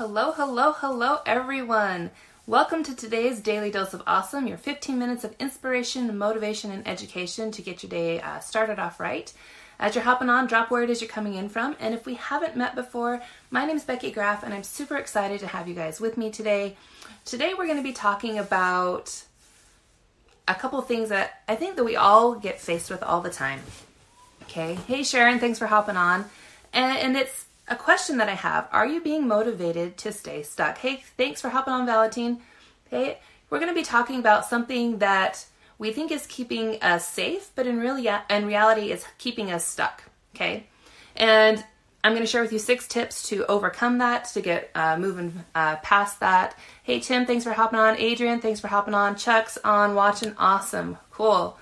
[0.00, 2.10] Hello, hello, hello, everyone.
[2.46, 7.50] Welcome to today's Daily Dose of Awesome, your 15 minutes of inspiration, motivation, and education
[7.50, 9.30] to get your day uh, started off right.
[9.78, 11.76] As you're hopping on, drop where it is you're coming in from.
[11.78, 13.20] And if we haven't met before,
[13.50, 16.30] my name is Becky Graff, and I'm super excited to have you guys with me
[16.30, 16.78] today.
[17.26, 19.22] Today, we're going to be talking about
[20.48, 23.60] a couple things that I think that we all get faced with all the time.
[24.44, 24.76] Okay.
[24.86, 26.24] Hey, Sharon, thanks for hopping on.
[26.72, 30.78] And, and it's a question that I have Are you being motivated to stay stuck?
[30.78, 32.40] Hey, thanks for hopping on, Valentine.
[32.90, 35.46] Hey, we're going to be talking about something that
[35.78, 40.02] we think is keeping us safe, but in in reality is keeping us stuck.
[40.34, 40.66] Okay,
[41.16, 41.64] and
[42.02, 45.44] I'm going to share with you six tips to overcome that, to get uh, moving
[45.54, 46.56] uh, past that.
[46.82, 47.96] Hey Tim, thanks for hopping on.
[47.98, 49.16] Adrian, thanks for hopping on.
[49.16, 50.34] Chuck's on, watching.
[50.38, 51.58] Awesome, cool.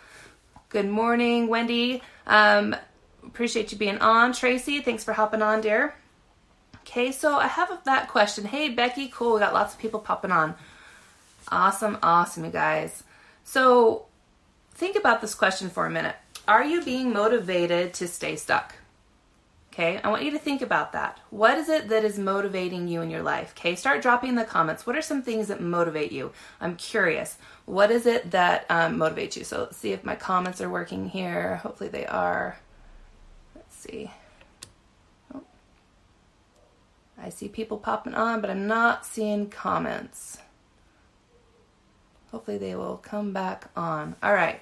[0.71, 2.03] Good morning, Wendy.
[2.27, 2.77] Um,
[3.29, 4.33] appreciate you being on.
[4.33, 5.95] Tracy, thanks for hopping on, dear.
[6.81, 8.47] Okay, so I have that question.
[8.47, 9.35] Hey, Becky, cool.
[9.35, 10.55] We got lots of people popping on.
[11.51, 13.05] Awesome, awesome, you guys.
[13.45, 14.07] So
[14.73, 16.17] think about this question for a minute.
[16.47, 18.75] Are you being motivated to stay stuck?
[19.73, 21.21] Okay, I want you to think about that.
[21.31, 23.55] What is it that is motivating you in your life?
[23.57, 24.87] Okay, start dropping in the comments.
[24.87, 26.33] What are some things that motivate you?
[26.61, 27.37] I'm curious.
[27.65, 29.45] What is it that um, motivates you?
[29.45, 31.57] So let's see if my comments are working here.
[31.57, 32.59] Hopefully they are.
[33.79, 34.11] See.
[37.17, 40.39] I see people popping on, but I'm not seeing comments.
[42.33, 44.17] Hopefully they will come back on.
[44.21, 44.61] All right,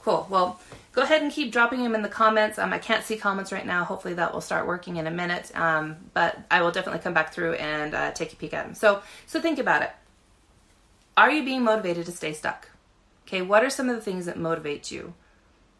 [0.00, 0.26] cool.
[0.28, 0.60] Well,
[0.92, 2.58] go ahead and keep dropping them in the comments.
[2.58, 3.84] Um, I can't see comments right now.
[3.84, 5.50] Hopefully that will start working in a minute.
[5.56, 8.74] Um, but I will definitely come back through and uh, take a peek at them.
[8.74, 9.90] So, so think about it.
[11.16, 12.68] Are you being motivated to stay stuck?
[13.26, 15.14] Okay, what are some of the things that motivate you?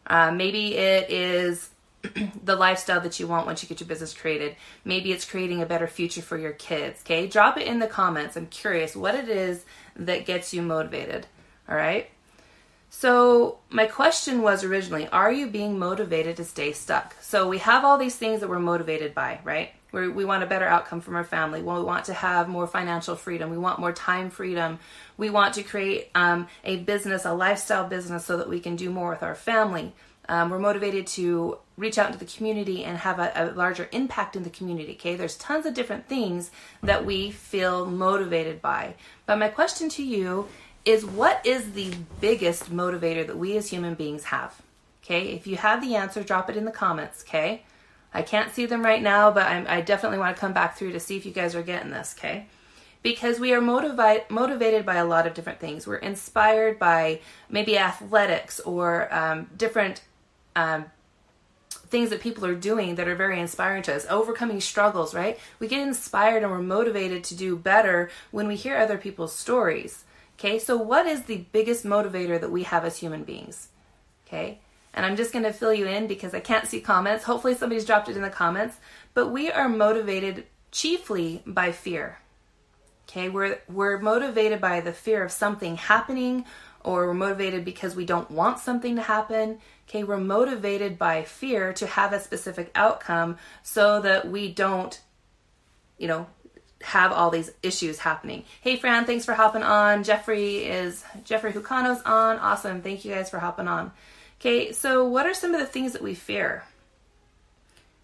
[0.07, 1.69] Uh, maybe it is
[2.43, 4.55] the lifestyle that you want once you get your business created.
[4.85, 7.01] Maybe it's creating a better future for your kids.
[7.01, 8.37] Okay, drop it in the comments.
[8.37, 11.27] I'm curious what it is that gets you motivated.
[11.67, 12.09] All right.
[12.91, 17.15] So, my question was originally Are you being motivated to stay stuck?
[17.21, 19.71] So, we have all these things that we're motivated by, right?
[19.91, 21.61] We're, we want a better outcome from our family.
[21.61, 23.49] Well, we want to have more financial freedom.
[23.49, 24.79] We want more time freedom.
[25.17, 28.89] We want to create um, a business, a lifestyle business, so that we can do
[28.89, 29.93] more with our family.
[30.29, 34.35] Um, we're motivated to reach out into the community and have a, a, larger impact
[34.35, 34.93] in the community.
[34.93, 36.51] Okay, there's tons of different things
[36.83, 38.93] that we feel motivated by.
[39.25, 40.47] But my question to you
[40.85, 41.91] is what is the
[42.21, 44.61] biggest motivator that we as human beings have?
[45.03, 47.23] Okay, if you have the answer, drop it in the comments.
[47.27, 47.63] Okay,
[48.13, 50.91] I can't see them right now, but I'm, i definitely want to come back through
[50.91, 52.15] to see if you guys are getting this.
[52.17, 52.45] Okay
[53.01, 55.87] because we are motivated motivated by a lot of different things.
[55.87, 60.01] We're inspired by maybe athletics or um, different
[60.59, 60.85] um,
[61.69, 65.39] things that people are doing that are very inspiring to us, overcoming struggles, right?
[65.59, 70.03] We get inspired and we're motivated to do better when we hear other people's stories.
[70.37, 73.69] Okay, so what is the biggest motivator that we have as human beings?
[74.25, 74.59] Okay,
[74.93, 77.25] and I'm just going to fill you in because I can't see comments.
[77.25, 78.77] Hopefully, somebody's dropped it in the comments.
[79.13, 82.19] But we are motivated chiefly by fear.
[83.07, 86.45] Okay, we're, we're motivated by the fear of something happening
[86.83, 89.59] or we're motivated because we don't want something to happen.
[89.89, 95.01] Okay, we're motivated by fear to have a specific outcome so that we don't,
[95.97, 96.27] you know,
[96.81, 98.43] have all these issues happening.
[98.61, 100.03] Hey Fran, thanks for hopping on.
[100.03, 102.37] Jeffrey is Jeffrey Hucano's on.
[102.37, 102.83] Awesome.
[102.83, 103.91] Thank you guys for hopping on.
[104.39, 106.63] Okay, so what are some of the things that we fear?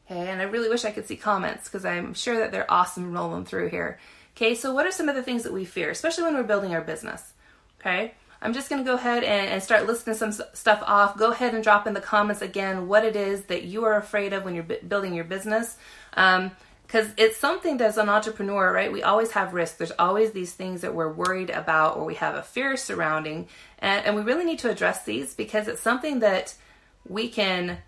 [0.10, 3.14] Okay, and I really wish I could see comments because I'm sure that they're awesome
[3.14, 4.00] rolling through here.
[4.36, 6.74] Okay, so what are some of the things that we fear, especially when we're building
[6.74, 7.34] our business?
[7.80, 11.18] Okay, I'm just going to go ahead and, and, start listing some stuff off.
[11.18, 14.34] Go ahead and drop in the comments again what it is that you are afraid
[14.34, 15.78] of when you're b- building your business.
[16.14, 16.52] Um,
[16.86, 18.92] because it's something that's an entrepreneur, right?
[18.92, 19.78] We always have risk.
[19.78, 23.48] There's always these things that we're worried about or we have a fear surrounding.
[23.80, 26.54] And, and we really need to address these because it's something that
[27.08, 27.80] we can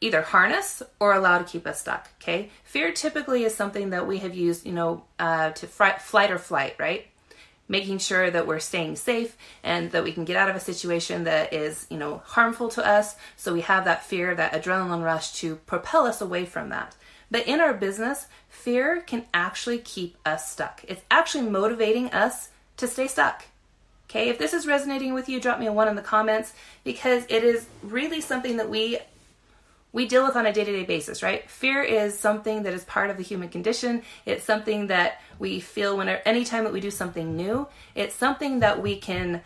[0.00, 2.08] either harness or allow to keep us stuck.
[2.22, 2.48] Okay.
[2.64, 6.38] Fear typically is something that we have used, you know, uh, to fr- flight or
[6.38, 7.06] flight, right?
[7.70, 11.22] Making sure that we're staying safe and that we can get out of a situation
[11.24, 13.14] that is, you know, harmful to us.
[13.36, 16.96] So we have that fear, that adrenaline rush to propel us away from that.
[17.30, 20.84] But in our business, fear can actually keep us stuck.
[20.88, 23.44] It's actually motivating us to stay stuck.
[24.08, 26.52] Okay, if this is resonating with you, drop me a one in the comments
[26.82, 28.98] because it is really something that we
[29.92, 31.48] we deal with on a day-to-day basis, right?
[31.50, 34.02] Fear is something that is part of the human condition.
[34.24, 37.66] It's something that we feel when anytime that we do something new.
[37.94, 39.42] It's something that we can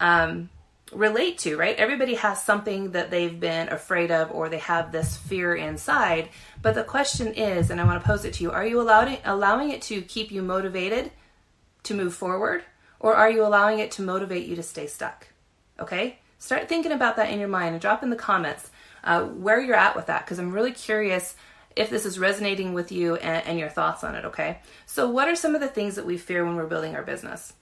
[0.00, 0.50] um,
[0.92, 1.76] relate to, right?
[1.76, 6.28] Everybody has something that they've been afraid of or they have this fear inside.
[6.60, 9.18] But the question is, and I want to pose it to you, are you allowing
[9.24, 11.10] allowing it to keep you motivated
[11.84, 12.64] to move forward
[13.00, 15.28] or are you allowing it to motivate you to stay stuck?
[15.78, 16.18] Okay?
[16.38, 18.70] Start thinking about that in your mind and drop in the comments
[19.08, 21.34] uh, where you're at with that because I'm really curious
[21.74, 24.58] if this is resonating with you and, and your thoughts on it, okay?
[24.84, 27.54] So, what are some of the things that we fear when we're building our business?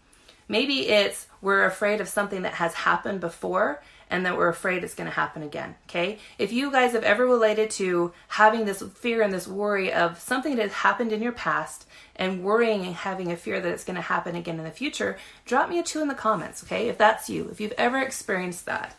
[0.49, 4.95] Maybe it's we're afraid of something that has happened before and that we're afraid it's
[4.95, 5.77] going to happen again.
[5.89, 6.19] Okay.
[6.39, 10.57] If you guys have ever related to having this fear and this worry of something
[10.57, 13.97] that has happened in your past and worrying and having a fear that it's going
[13.97, 16.65] to happen again in the future, drop me a two in the comments.
[16.65, 16.89] Okay.
[16.89, 18.97] If that's you, if you've ever experienced that.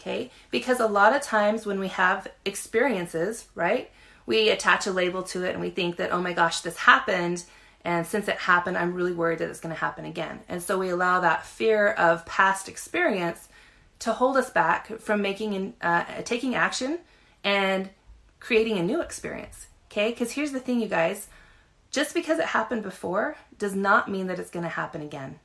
[0.00, 0.30] Okay.
[0.50, 3.90] Because a lot of times when we have experiences, right,
[4.26, 7.44] we attach a label to it and we think that, oh my gosh, this happened
[7.82, 10.40] and since it happened, I'm really worried that it's going to happen again.
[10.48, 13.48] And so we allow that fear of past experience
[14.00, 16.98] to hold us back from making uh, taking action
[17.42, 17.88] and
[18.38, 19.66] creating a new experience.
[19.90, 20.10] Okay?
[20.10, 21.28] Because here's the thing, you guys
[21.90, 25.40] just because it happened before does not mean that it's going to happen again.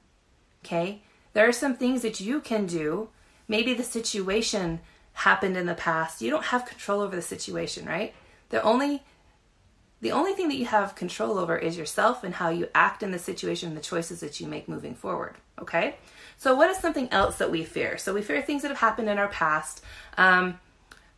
[0.63, 1.01] Okay?
[1.33, 3.09] There are some things that you can do.
[3.47, 4.79] Maybe the situation
[5.13, 6.21] happened in the past.
[6.21, 8.13] You don't have control over the situation, right?
[8.49, 9.03] The only
[10.01, 13.11] the only thing that you have control over is yourself and how you act in
[13.11, 15.35] the situation and the choices that you make moving forward.
[15.59, 15.95] Okay?
[16.37, 17.97] So, what is something else that we fear?
[17.97, 19.81] So, we fear things that have happened in our past.
[20.17, 20.59] Um,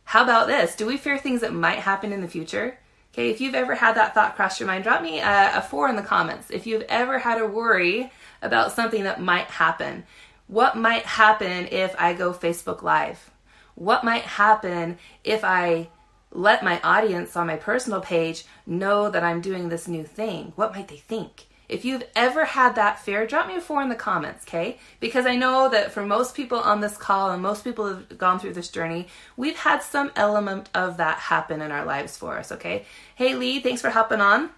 [0.04, 0.74] how about this?
[0.74, 2.78] Do we fear things that might happen in the future?
[3.12, 5.88] Okay, if you've ever had that thought cross your mind, drop me a, a four
[5.88, 6.50] in the comments.
[6.50, 10.04] If you've ever had a worry about something that might happen,
[10.48, 13.30] what might happen if I go Facebook Live?
[13.74, 15.88] What might happen if I
[16.32, 20.52] let my audience on my personal page know that I'm doing this new thing?
[20.56, 21.46] What might they think?
[21.68, 24.78] If you've ever had that fear, drop me a four in the comments, okay?
[25.00, 28.38] Because I know that for most people on this call and most people have gone
[28.38, 29.06] through this journey,
[29.36, 32.86] we've had some element of that happen in our lives for us, okay?
[33.14, 34.48] Hey Lee, thanks for hopping on.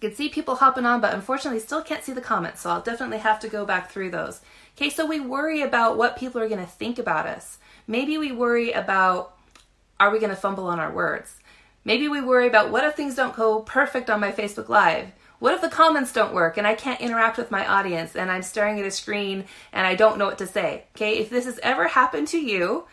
[0.00, 3.18] Can see people hopping on, but unfortunately still can't see the comments, so I'll definitely
[3.18, 4.40] have to go back through those.
[4.76, 7.58] Okay, so we worry about what people are going to think about us.
[7.86, 9.34] Maybe we worry about
[9.98, 11.36] are we going to fumble on our words?
[11.84, 15.08] Maybe we worry about what if things don't go perfect on my Facebook Live?
[15.38, 18.42] What if the comments don't work and I can't interact with my audience and I'm
[18.42, 20.84] staring at a screen and I don't know what to say?
[20.96, 22.86] Okay, if this has ever happened to you,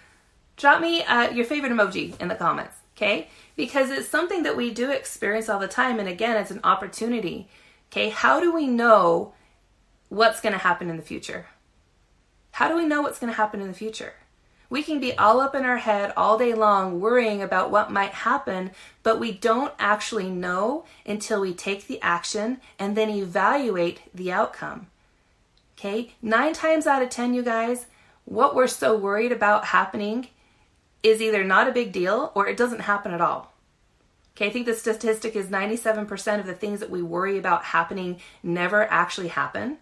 [0.56, 3.30] drop me uh, your favorite emoji in the comments, okay?
[3.56, 6.00] Because it's something that we do experience all the time.
[6.00, 7.48] And again, it's an opportunity,
[7.92, 8.10] okay?
[8.10, 9.34] How do we know
[10.10, 11.48] what's going to happen in the future?
[12.52, 14.14] How do we know what's going to happen in the future?
[14.70, 18.12] We can be all up in our head all day long worrying about what might
[18.12, 18.72] happen,
[19.04, 24.88] but we don't actually know until we take the action and then evaluate the outcome.
[25.78, 26.14] Okay?
[26.22, 27.86] Nine times out of ten, you guys,
[28.24, 30.30] what we're so worried about happening
[31.06, 33.54] is either not a big deal or it doesn't happen at all.
[34.36, 38.20] Okay, I think the statistic is 97% of the things that we worry about happening
[38.44, 39.78] never actually happen.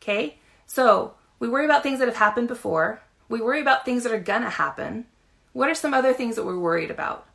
[0.00, 4.12] Okay, so we worry about things that have happened before we worry about things that
[4.12, 5.06] are gonna happen.
[5.54, 7.26] What are some other things that we're worried about?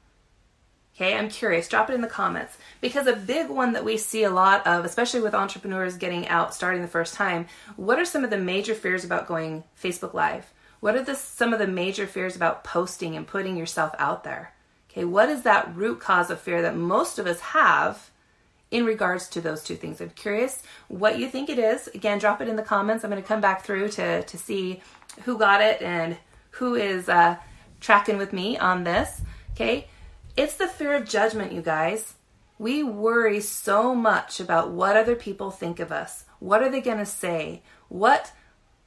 [0.95, 1.67] Okay, I'm curious.
[1.67, 2.55] Drop it in the comments.
[2.81, 6.53] Because a big one that we see a lot of, especially with entrepreneurs getting out
[6.53, 7.47] starting the first time,
[7.77, 10.51] what are some of the major fears about going Facebook Live?
[10.79, 14.53] What are the, some of the major fears about posting and putting yourself out there?
[14.91, 18.09] Okay, what is that root cause of fear that most of us have
[18.69, 20.01] in regards to those two things?
[20.01, 21.87] I'm curious what you think it is.
[21.87, 23.03] Again, drop it in the comments.
[23.03, 24.81] I'm going to come back through to, to see
[25.23, 26.17] who got it and
[26.51, 27.37] who is uh,
[27.79, 29.21] tracking with me on this.
[29.51, 29.87] Okay,
[30.35, 32.13] it's the fear of judgment, you guys.
[32.59, 36.25] We worry so much about what other people think of us.
[36.39, 37.61] What are they going to say?
[37.87, 38.31] What,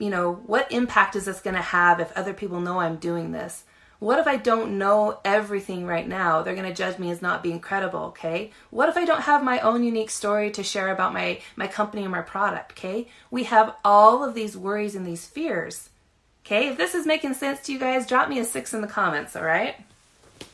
[0.00, 3.30] you know, what impact is this going to have if other people know I'm doing
[3.30, 3.64] this?
[4.00, 6.40] What if I don't know everything right now?
[6.40, 8.50] They're going to judge me as not being credible, okay?
[8.71, 12.07] What if I don't have my own unique story to share about my my company
[12.07, 13.09] or my product, okay?
[13.30, 15.90] We have all of these worries and these fears.
[16.47, 18.87] Okay, if this is making sense to you guys, drop me a six in the
[18.87, 19.76] comments, all right?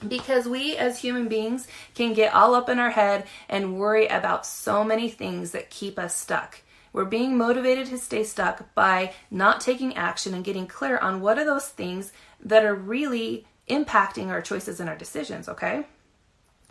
[0.07, 4.45] Because we as human beings can get all up in our head and worry about
[4.45, 6.61] so many things that keep us stuck.
[6.97, 11.38] We're being motivated to stay stuck by not taking action and getting clear on what
[11.38, 12.11] are those things
[12.41, 15.85] that are really impacting our choices and our decisions, okay?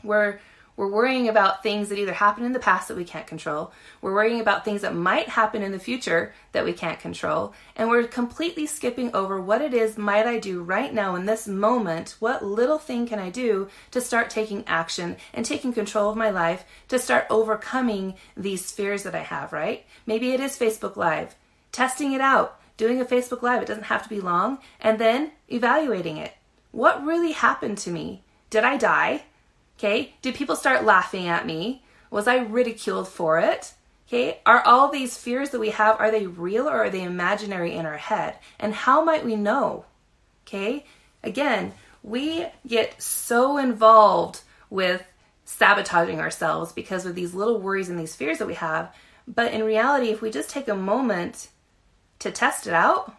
[0.04, 0.40] We're
[0.78, 3.72] we're worrying about things that either happened in the past that we can't control.
[4.02, 7.54] We're worrying about things that might happen in the future that we can't control.
[7.78, 11.48] And we're completely skipping over what it is might I do right now in this
[11.48, 12.16] moment?
[12.20, 16.30] What little thing can I do to start taking action and taking control of my
[16.30, 19.86] life to start overcoming these fears that I have, right?
[20.06, 21.36] Maybe it is Facebook Live,
[21.72, 25.32] testing it out, doing a Facebook Live, it doesn't have to be long, and then
[25.48, 26.34] evaluating it.
[26.72, 28.24] What really happened to me?
[28.50, 29.24] Did I die?
[29.78, 30.14] Okay.
[30.22, 31.84] Did people start laughing at me?
[32.10, 33.74] Was I ridiculed for it?
[34.08, 34.40] Okay.
[34.46, 37.86] Are all these fears that we have, are they real or are they imaginary in
[37.86, 38.38] our head?
[38.60, 39.86] And how might we know?
[40.48, 40.86] Okay.
[41.24, 45.04] Again, we get so involved with
[45.46, 48.94] sabotaging ourselves because of these little worries and these fears that we have.
[49.28, 51.50] But in reality, if we just take a moment
[52.20, 53.16] to test it out,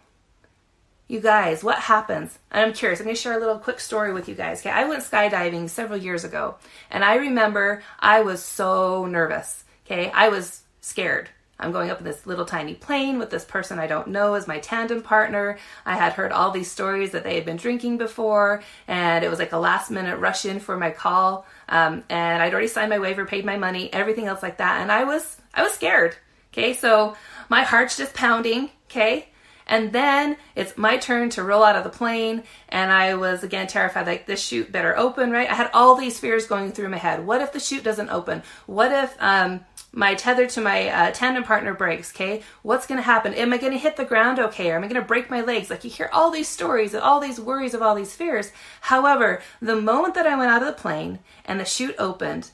[1.09, 2.39] you guys, what happens?
[2.51, 3.01] And I'm curious.
[3.01, 4.61] I'm going to share a little quick story with you guys.
[4.61, 6.57] Okay, I went skydiving several years ago,
[6.91, 9.65] and I remember I was so nervous.
[9.87, 11.29] Okay, I was scared.
[11.59, 14.47] I'm going up in this little tiny plane with this person I don't know as
[14.47, 15.59] my tandem partner.
[15.87, 19.39] I had heard all these stories that they had been drinking before, and it was
[19.39, 21.47] like a last minute rush in for my call.
[21.69, 24.93] Um, and I'd already signed my waiver, paid my money, everything else like that, and
[24.93, 26.17] I was I was scared.
[26.53, 27.17] Okay, so
[27.49, 28.71] my heart's just pounding.
[28.91, 29.29] Okay,
[29.67, 33.67] and then it's my turn to roll out of the plane, and I was again
[33.67, 35.51] terrified like this chute better open, right?
[35.51, 37.27] I had all these fears going through my head.
[37.27, 38.43] What if the chute doesn't open?
[38.67, 42.13] What if um, my tether to my uh, tandem partner breaks?
[42.15, 43.35] Okay, what's going to happen?
[43.35, 44.71] Am I going to hit the ground okay?
[44.71, 45.69] Or am I going to break my legs?
[45.69, 48.53] Like you hear all these stories, and all these worries of all these fears.
[48.83, 52.51] However, the moment that I went out of the plane and the chute opened,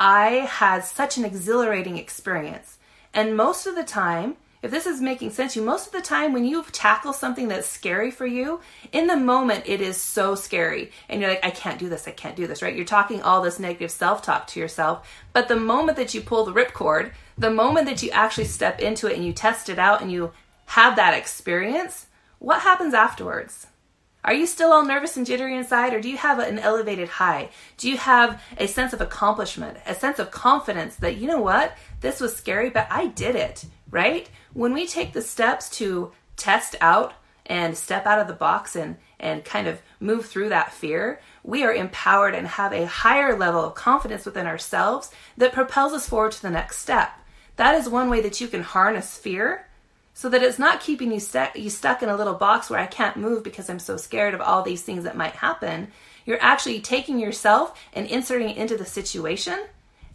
[0.00, 2.78] I had such an exhilarating experience.
[3.14, 6.00] And most of the time, if this is making sense to you, most of the
[6.00, 8.60] time when you tackle something that's scary for you,
[8.92, 10.90] in the moment it is so scary.
[11.08, 12.74] And you're like, I can't do this, I can't do this, right?
[12.74, 15.08] You're talking all this negative self talk to yourself.
[15.32, 19.06] But the moment that you pull the ripcord, the moment that you actually step into
[19.06, 20.32] it and you test it out and you
[20.66, 22.06] have that experience,
[22.38, 23.68] what happens afterwards?
[24.24, 27.50] Are you still all nervous and jittery inside, or do you have an elevated high?
[27.76, 31.78] Do you have a sense of accomplishment, a sense of confidence that, you know what,
[32.00, 34.28] this was scary, but I did it, right?
[34.52, 37.14] When we take the steps to test out
[37.46, 41.64] and step out of the box and, and kind of move through that fear, we
[41.64, 46.32] are empowered and have a higher level of confidence within ourselves that propels us forward
[46.32, 47.10] to the next step.
[47.56, 49.66] That is one way that you can harness fear
[50.14, 52.86] so that it's not keeping you stuck you stuck in a little box where I
[52.86, 55.92] can't move because I'm so scared of all these things that might happen.
[56.26, 59.58] You're actually taking yourself and inserting it into the situation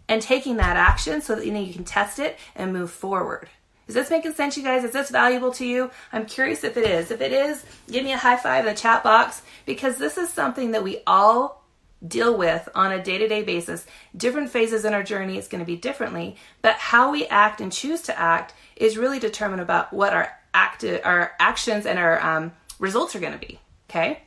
[0.07, 3.49] and taking that action so that you know you can test it and move forward.
[3.87, 4.83] Is this making sense, you guys?
[4.83, 5.91] Is this valuable to you?
[6.11, 7.11] I'm curious if it is.
[7.11, 10.29] If it is, give me a high five in the chat box because this is
[10.29, 11.63] something that we all
[12.05, 13.85] deal with on a day to day basis.
[14.15, 17.71] Different phases in our journey, it's going to be differently, but how we act and
[17.71, 22.51] choose to act is really determined about what our active our actions and our um,
[22.79, 23.59] results are going to be.
[23.89, 24.21] Okay.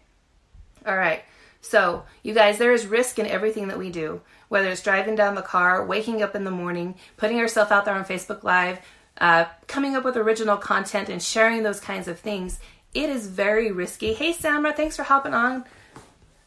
[0.87, 1.23] All right.
[1.61, 5.35] So, you guys, there is risk in everything that we do, whether it's driving down
[5.35, 8.79] the car, waking up in the morning, putting yourself out there on Facebook Live,
[9.19, 12.59] uh, coming up with original content, and sharing those kinds of things.
[12.95, 14.15] It is very risky.
[14.15, 15.65] Hey, Samra, thanks for hopping on.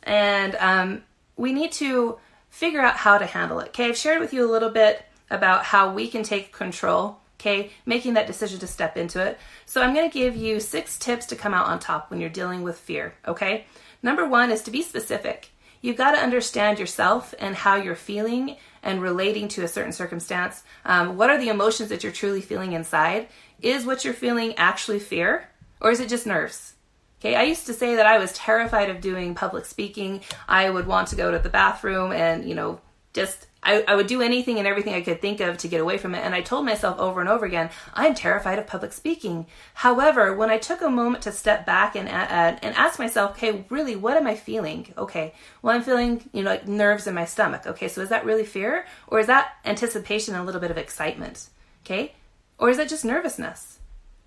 [0.03, 1.03] And um,
[1.37, 2.17] we need to
[2.49, 3.69] figure out how to handle it.
[3.69, 7.71] Okay, I've shared with you a little bit about how we can take control okay,
[7.85, 9.39] making that decision to step into it.
[9.65, 12.29] So I'm going to give you six tips to come out on top when you're
[12.29, 13.65] dealing with fear, okay?
[14.03, 15.49] Number one is to be specific.
[15.81, 20.63] You've got to understand yourself and how you're feeling and relating to a certain circumstance.
[20.85, 23.27] Um, what are the emotions that you're truly feeling inside?
[23.61, 25.49] Is what you're feeling actually fear
[25.81, 26.73] or is it just nerves?
[27.19, 30.21] Okay, I used to say that I was terrified of doing public speaking.
[30.47, 32.79] I would want to go to the bathroom and, you know,
[33.13, 35.97] just I, I, would do anything and everything I could think of to get away
[35.97, 36.19] from it.
[36.19, 39.47] And I told myself over and over again, I'm terrified of public speaking.
[39.73, 43.65] However, when I took a moment to step back and, uh, and ask myself, okay,
[43.69, 44.93] really, what am I feeling?
[44.97, 47.67] Okay, well, I'm feeling, you know, like nerves in my stomach.
[47.67, 48.85] Okay, so is that really fear?
[49.07, 51.49] Or is that anticipation and a little bit of excitement?
[51.85, 52.13] Okay,
[52.57, 53.79] or is that just nervousness?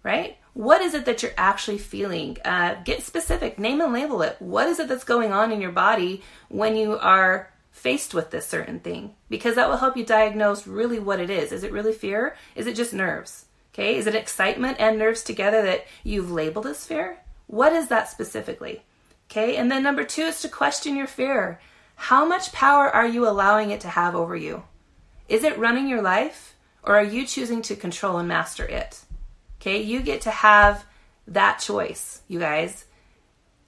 [0.03, 0.37] Right?
[0.55, 2.37] What is it that you're actually feeling?
[2.45, 4.37] Uh, get specific, name and label it.
[4.41, 8.47] What is it that's going on in your body when you are faced with this
[8.47, 11.51] certain thing because that will help you diagnose really what it is.
[11.51, 12.37] Is it really fear?
[12.55, 13.47] Is it just nerves?
[13.75, 17.19] Okay, is it excitement and nerves together that you've labeled as fear?
[17.47, 18.83] What is that specifically?
[19.31, 21.59] Okay, and then number two is to question your fear.
[21.97, 24.65] How much power are you allowing it to have over you?
[25.29, 29.01] Is it running your life or are you choosing to control and master it?
[29.61, 30.85] Okay, you get to have
[31.27, 32.85] that choice, you guys.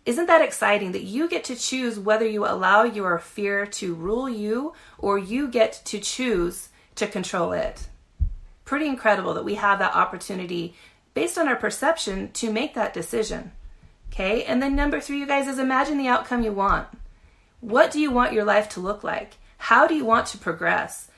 [0.07, 4.29] Isn't that exciting that you get to choose whether you allow your fear to rule
[4.29, 7.89] you or you get to choose to control it?
[8.67, 10.75] Pretty incredible that we have that opportunity
[11.15, 13.53] based on our perception to make that decision.
[14.13, 16.87] Okay, and then number three, you guys, is imagine the outcome you want.
[17.61, 19.37] What do you want your life to look like?
[19.57, 21.09] How do you want to progress?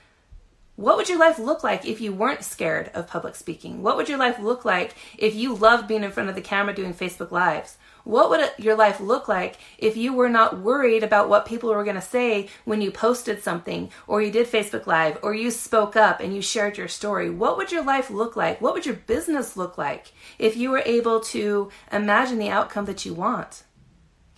[0.77, 3.83] What would your life look like if you weren't scared of public speaking?
[3.83, 6.75] What would your life look like if you loved being in front of the camera
[6.75, 7.79] doing Facebook Lives?
[8.07, 11.83] What would your life look like if you were not worried about what people were
[11.83, 15.97] going to say when you posted something or you did Facebook Live or you spoke
[15.97, 17.31] up and you shared your story?
[17.31, 18.61] What would your life look like?
[18.61, 23.05] What would your business look like if you were able to imagine the outcome that
[23.05, 23.65] you want?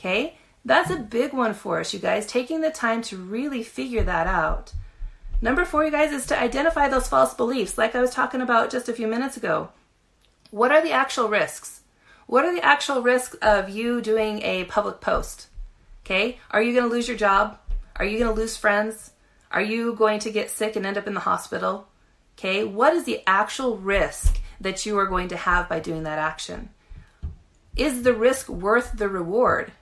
[0.00, 0.38] Okay?
[0.64, 4.26] That's a big one for us, you guys, taking the time to really figure that
[4.26, 4.72] out.
[5.42, 8.70] Number four, you guys, is to identify those false beliefs, like I was talking about
[8.70, 9.68] just a few minutes ago.
[10.50, 11.82] What are the actual risks?
[12.28, 15.46] What are the actual risks of you doing a public post?
[16.04, 17.58] Okay, are you going to lose your job?
[17.96, 19.12] Are you going to lose friends?
[19.50, 21.88] Are you going to get sick and end up in the hospital?
[22.36, 26.18] Okay, what is the actual risk that you are going to have by doing that
[26.18, 26.68] action?
[27.76, 29.72] Is the risk worth the reward?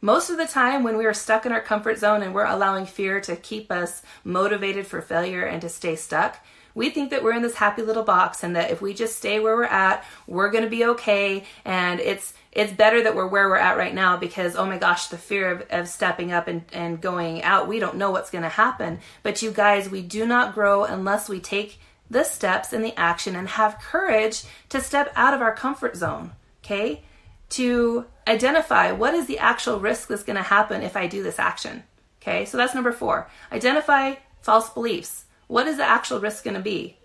[0.00, 2.86] Most of the time, when we are stuck in our comfort zone and we're allowing
[2.86, 6.38] fear to keep us motivated for failure and to stay stuck,
[6.74, 9.40] we think that we're in this happy little box and that if we just stay
[9.40, 11.44] where we're at, we're going to be okay.
[11.64, 15.06] And it's it's better that we're where we're at right now because oh my gosh
[15.06, 18.42] the fear of, of stepping up and, and going out we don't know what's going
[18.42, 19.00] to happen.
[19.22, 21.78] But you guys we do not grow unless we take
[22.10, 26.32] the steps and the action and have courage to step out of our comfort zone
[26.64, 27.02] okay?
[27.50, 31.38] To identify what is the actual risk that's going to happen if i do this
[31.38, 31.82] action
[32.20, 32.44] okay?
[32.44, 33.28] So that's number four.
[33.52, 36.96] Identify false beliefs what is the actual risk going to be?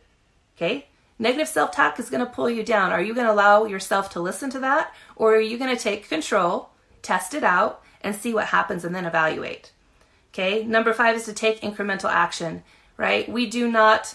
[0.55, 0.85] Okay?
[1.17, 2.91] Negative self talk is going to pull you down.
[2.91, 4.93] Are you going to allow yourself to listen to that?
[5.15, 6.69] Or are you going to take control,
[7.01, 9.71] test it out, and see what happens and then evaluate?
[10.31, 10.63] Okay?
[10.63, 12.61] Number five is to take incremental action,
[12.97, 13.27] right?
[13.27, 14.13] We do not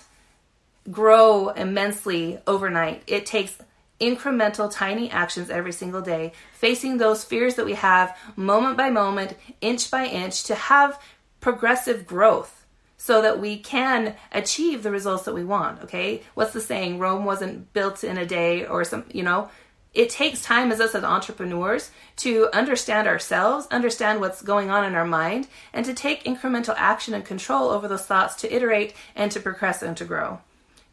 [0.92, 3.02] grow immensely overnight.
[3.08, 3.58] It takes
[4.00, 9.36] incremental, tiny actions every single day, facing those fears that we have moment by moment,
[9.60, 11.02] inch by inch, to have
[11.40, 12.59] progressive growth
[13.02, 15.82] so that we can achieve the results that we want.
[15.84, 16.22] Okay.
[16.34, 16.98] What's the saying?
[16.98, 19.48] Rome wasn't built in a day or some, you know,
[19.94, 24.94] it takes time as us as entrepreneurs to understand ourselves, understand what's going on in
[24.94, 29.32] our mind, and to take incremental action and control over those thoughts to iterate and
[29.32, 30.38] to progress and to grow.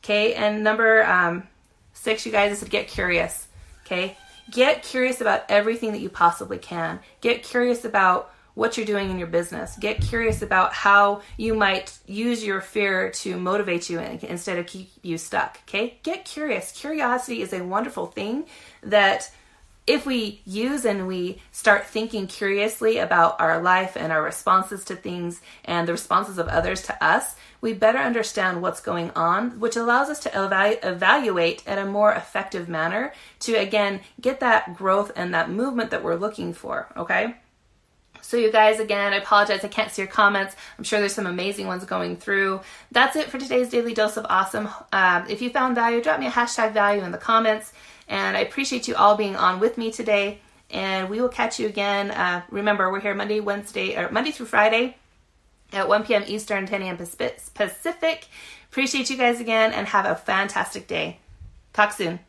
[0.02, 0.34] Okay.
[0.34, 1.44] And number um,
[1.92, 3.50] six, you guys, is to get curious.
[3.86, 4.16] Okay.
[4.50, 7.02] Get curious about everything that you possibly can.
[7.20, 9.78] Get curious about what you're doing in your business.
[9.78, 14.90] Get curious about how you might use your fear to motivate you instead of keep
[15.04, 15.60] you stuck.
[15.68, 16.00] Okay?
[16.02, 16.72] Get curious.
[16.72, 18.48] Curiosity is a wonderful thing
[18.82, 19.30] that
[19.86, 24.96] if we use and we start thinking curiously about our life and our responses to
[24.96, 29.76] things and the responses of others to us, we better understand what's going on, which
[29.76, 35.12] allows us to evalu- evaluate at a more effective manner to again get that growth
[35.16, 36.88] and that movement that we're looking for.
[36.98, 37.36] Okay?
[38.22, 39.64] So, you guys, again, I apologize.
[39.64, 40.56] I can't see your comments.
[40.78, 42.62] I'm sure there's some amazing ones going through.
[42.92, 44.70] That's it for today's daily dose of awesome.
[44.92, 47.74] Um, if you found value, drop me a hashtag value in the comments.
[48.08, 50.40] And I appreciate you all being on with me today.
[50.70, 52.12] And we will catch you again.
[52.12, 54.98] Uh, remember, we're here Monday, Wednesday, or Monday through Friday
[55.74, 56.24] at 1 p.m.
[56.28, 56.98] Eastern, 10 a.m.
[56.98, 58.28] Pacific.
[58.70, 61.20] Appreciate you guys again and have a fantastic day.
[61.74, 62.20] Talk soon.